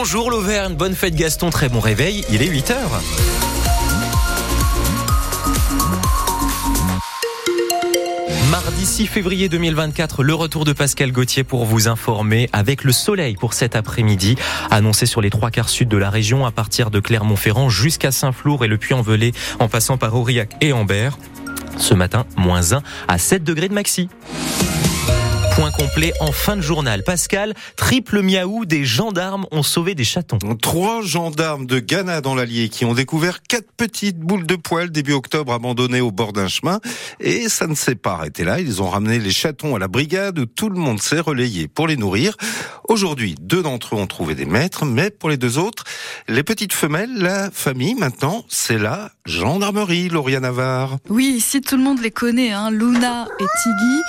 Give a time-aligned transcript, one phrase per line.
[0.00, 2.76] Bonjour l'Auvergne, bonne fête Gaston, très bon réveil, il est 8h.
[8.48, 13.34] Mardi 6 février 2024, le retour de Pascal Gauthier pour vous informer avec le soleil
[13.34, 14.36] pour cet après-midi,
[14.70, 18.64] annoncé sur les trois quarts sud de la région à partir de Clermont-Ferrand jusqu'à Saint-Flour
[18.64, 21.18] et le Puy-en-Velay en passant par Aurillac et Ambert.
[21.76, 24.08] Ce matin, moins 1 à 7 degrés de maxi.
[25.58, 27.02] Point complet en fin de journal.
[27.02, 30.38] Pascal, triple miaou, des gendarmes ont sauvé des chatons.
[30.62, 35.14] Trois gendarmes de Ghana dans l'Allier qui ont découvert quatre petites boules de poils début
[35.14, 36.78] octobre abandonnées au bord d'un chemin.
[37.18, 38.60] Et ça ne s'est pas arrêté là.
[38.60, 41.88] Ils ont ramené les chatons à la brigade où tout le monde s'est relayé pour
[41.88, 42.36] les nourrir.
[42.88, 45.82] Aujourd'hui, deux d'entre eux ont trouvé des maîtres, mais pour les deux autres,
[46.28, 50.98] les petites femelles, la famille maintenant, c'est la gendarmerie, Lauria Navarre.
[51.10, 52.70] Oui, ici tout le monde les connaît, hein.
[52.70, 54.00] Luna et Tiggy,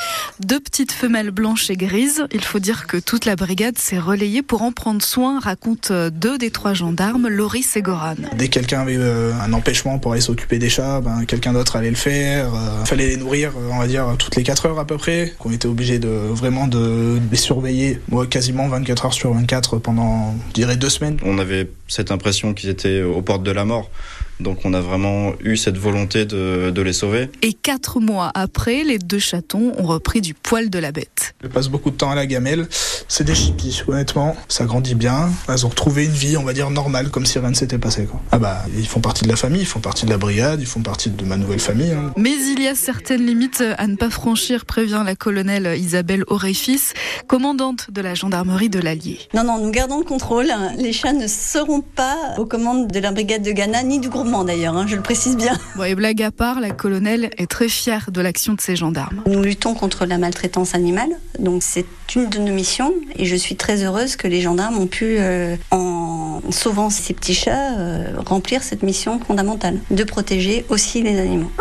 [0.46, 2.26] deux petites femelles blanches et grises.
[2.34, 6.10] Il faut dire que toute la brigade s'est relayée pour en prendre soin, racontent euh,
[6.10, 8.16] deux des trois gendarmes, Loris et Goran.
[8.38, 11.78] Dès que quelqu'un avait euh, un empêchement pour aller s'occuper des chats, ben, quelqu'un d'autre
[11.78, 12.50] allait le faire.
[12.82, 15.34] Il fallait les nourrir, on va dire, toutes les 4 heures à peu près.
[15.46, 20.36] On était obligé de vraiment de les surveiller, moi quasiment 24 heures sur 24 pendant,
[20.50, 21.20] je dirais, deux semaines.
[21.24, 23.90] On avait cette impression qu'ils étaient aux portes de la mort.
[24.40, 27.30] Donc on a vraiment eu cette volonté de, de, les sauver.
[27.42, 31.36] Et quatre mois après, les deux chatons ont repris du poil de la bête.
[31.44, 32.68] Je passe beaucoup de temps à la gamelle.
[33.12, 34.38] C'est des chippies, honnêtement.
[34.48, 35.30] Ça grandit bien.
[35.48, 38.06] Elles ont retrouvé une vie, on va dire, normale, comme si rien ne s'était passé.
[38.06, 38.22] Quoi.
[38.32, 40.68] Ah bah, ils font partie de la famille, ils font partie de la brigade, ils
[40.68, 41.92] font partie de ma nouvelle famille.
[41.92, 42.14] Hein.
[42.18, 46.94] Mais il y a certaines limites à ne pas franchir, prévient la colonelle Isabelle Auréfis,
[47.28, 49.20] commandante de la gendarmerie de l'Allier.
[49.34, 50.54] Non, non, nous gardons le contrôle.
[50.78, 54.30] Les chats ne seront pas aux commandes de la brigade de Ghana ni du groupe
[54.46, 55.58] d'ailleurs, hein, je le précise bien.
[55.76, 59.24] Bon, et blague à part, la colonelle est très fière de l'action de ces gendarmes.
[59.26, 61.86] Nous luttons contre la maltraitance animale, donc c'est
[62.16, 65.56] une de nos missions et je suis très heureuse que les gendarmes ont pu, euh,
[65.72, 71.52] en sauvant ces petits chats, euh, remplir cette mission fondamentale, de protéger aussi les animaux.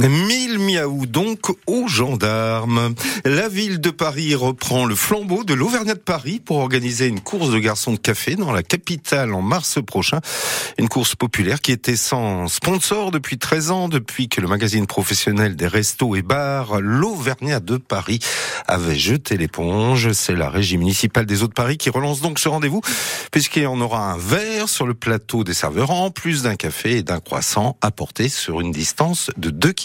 [0.00, 2.94] 1000 miaou donc aux gendarmes.
[3.24, 7.50] La ville de Paris reprend le flambeau de l'Auvergnat de Paris pour organiser une course
[7.50, 10.20] de garçons de café dans la capitale en mars prochain.
[10.78, 15.54] Une course populaire qui était sans sponsor depuis 13 ans, depuis que le magazine professionnel
[15.54, 18.18] des restos et bars, l'Auvergnat de Paris,
[18.66, 20.10] avait jeté l'éponge.
[20.10, 22.80] C'est la régie municipale des eaux de Paris qui relance donc ce rendez-vous,
[23.30, 27.02] puisqu'il en aura un verre sur le plateau des serveurs, en plus d'un café et
[27.04, 29.83] d'un croissant apporté sur une distance de 2 km.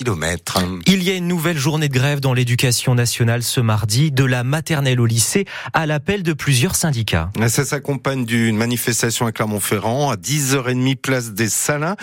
[0.87, 4.43] Il y a une nouvelle journée de grève dans l'éducation nationale ce mardi, de la
[4.43, 7.29] maternelle au lycée, à l'appel de plusieurs syndicats.
[7.47, 11.95] Ça s'accompagne d'une manifestation à Clermont-Ferrand, à 10h30 place des Salins.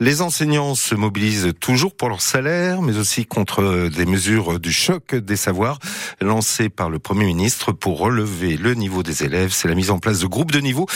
[0.00, 5.14] Les enseignants se mobilisent toujours pour leur salaire, mais aussi contre des mesures du choc
[5.14, 5.78] des savoirs
[6.20, 9.52] lancées par le Premier ministre pour relever le niveau des élèves.
[9.52, 10.86] C'est la mise en place de groupes de niveau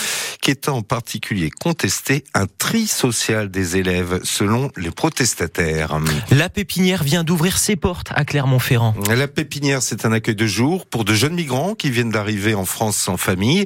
[0.40, 5.98] qui est en particulier contesté un tri social des élèves selon les protestataires.
[6.30, 8.94] La pépinière vient d'ouvrir ses portes à Clermont-Ferrand.
[9.08, 12.64] La pépinière, c'est un accueil de jour pour de jeunes migrants qui viennent d'arriver en
[12.64, 13.64] France en famille.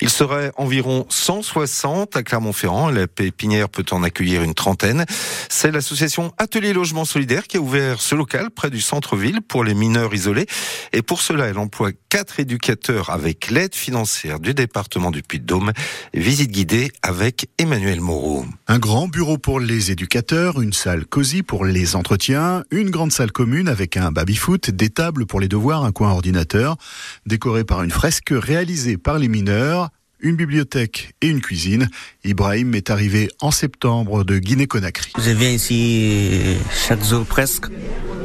[0.00, 2.90] Il serait environ 160 à Clermont-Ferrand.
[2.90, 5.04] La pépinière peut en accueillir une trentaine.
[5.48, 9.74] C'est l'association Atelier Logement Solidaire qui a ouvert ce local près du centre-ville pour les
[9.74, 10.46] mineurs isolés.
[10.92, 15.72] Et pour cela, elle emploie quatre éducateurs avec l'aide financière du département du Puy-de-Dôme.
[16.14, 18.44] Visite guidée avec Emmanuel Moreau.
[18.68, 23.32] Un grand bureau pour les éducateurs, une salle cosy pour les entretiens une grande salle
[23.32, 26.76] commune avec un baby-foot, des tables pour les devoirs, un coin ordinateur,
[27.24, 29.88] décoré par une fresque réalisée par les mineurs,
[30.20, 31.88] une bibliothèque et une cuisine.
[32.24, 35.12] Ibrahim est arrivé en septembre de Guinée-Conakry.
[35.18, 37.66] Je viens ici chaque jour presque.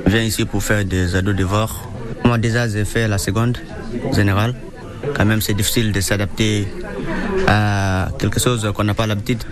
[0.06, 1.90] Je viens ici pour faire des ados devoirs.
[2.26, 3.58] Moi déjà j'ai fait la seconde
[4.14, 4.56] générale.
[5.16, 6.68] Quand même c'est difficile de s'adapter
[7.48, 9.44] à quelque chose qu'on n'a pas l'habitude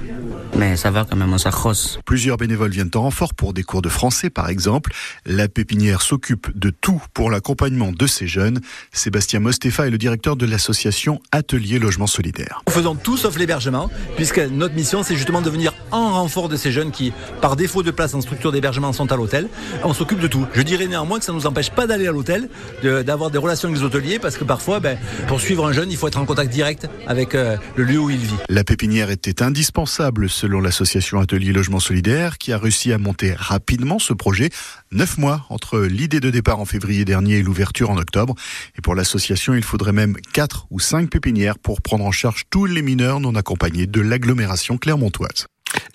[0.55, 1.97] mais ça va quand même, on s'accroche.
[2.05, 4.91] Plusieurs bénévoles viennent en renfort pour des cours de français, par exemple.
[5.25, 8.59] La pépinière s'occupe de tout pour l'accompagnement de ces jeunes.
[8.91, 12.61] Sébastien Mostefa est le directeur de l'association Atelier Logement Solidaire.
[12.67, 16.55] Nous faisons tout sauf l'hébergement, puisque notre mission, c'est justement de venir en renfort de
[16.55, 19.47] ces jeunes qui, par défaut de place en structure d'hébergement, sont à l'hôtel.
[19.83, 20.45] On s'occupe de tout.
[20.53, 22.49] Je dirais néanmoins que ça ne nous empêche pas d'aller à l'hôtel,
[22.83, 25.97] d'avoir des relations avec les hôteliers, parce que parfois, ben, pour suivre un jeune, il
[25.97, 28.33] faut être en contact direct avec euh, le lieu où il vit.
[28.49, 33.97] La pépinière était indispensable selon l'association Atelier Logement Solidaire qui a réussi à monter rapidement
[33.97, 34.49] ce projet.
[34.91, 38.35] Neuf mois entre l'idée de départ en février dernier et l'ouverture en octobre.
[38.77, 42.65] Et pour l'association, il faudrait même quatre ou cinq pépinières pour prendre en charge tous
[42.65, 45.45] les mineurs non accompagnés de l'agglomération clermontoise.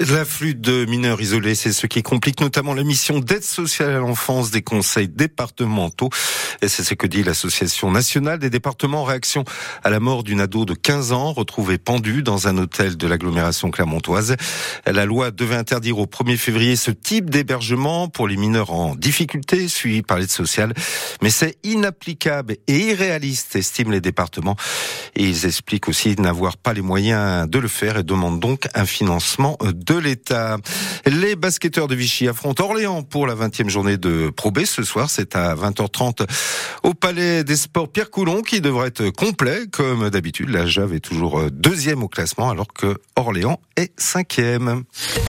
[0.01, 4.51] L'afflux de mineurs isolés, c'est ce qui complique notamment la mission d'aide sociale à l'enfance
[4.51, 6.11] des conseils départementaux.
[6.63, 9.45] C'est ce que dit l'Association nationale des départements en réaction
[9.83, 13.71] à la mort d'une ado de 15 ans retrouvée pendue dans un hôtel de l'agglomération
[13.71, 14.37] clermontoise.
[14.87, 19.69] La loi devait interdire au 1er février ce type d'hébergement pour les mineurs en difficulté
[19.69, 20.75] suivis par l'aide sociale.
[21.23, 24.57] Mais c'est inapplicable et irréaliste, estiment les départements.
[25.17, 29.57] Ils expliquent aussi n'avoir pas les moyens de le faire et demandent donc un financement
[29.73, 30.59] de l'État.
[31.07, 35.11] Les basketteurs de Vichy affrontent Orléans pour la 20e journée de Pro B ce soir.
[35.11, 36.27] C'est à 20h30
[36.83, 40.49] au Palais des Sports Pierre Coulon qui devrait être complet comme d'habitude.
[40.51, 44.85] La Jave est toujours deuxième au classement alors que Orléans est cinquième.